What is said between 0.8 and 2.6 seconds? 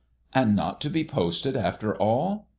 to be posted after all?